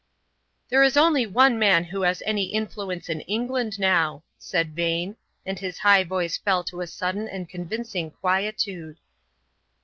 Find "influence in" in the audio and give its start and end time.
2.45-3.21